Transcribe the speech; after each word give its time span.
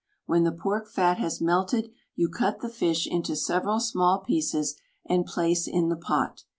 When 0.25 0.45
the 0.45 0.51
pork 0.51 0.87
fat 0.89 1.19
has 1.19 1.41
melted 1.41 1.91
you 2.15 2.27
cutr 2.27 2.57
the 2.59 2.69
fish 2.73 3.05
into 3.05 3.35
several 3.35 3.79
small 3.79 4.17
pieces 4.17 4.73
and 5.05 5.27
place 5.27 5.67
in 5.67 5.89
the 5.89 5.95
pot. 5.95 6.43